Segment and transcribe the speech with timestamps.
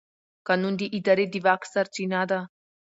[0.47, 2.39] قانون د ادارې د واک سرچینه ده.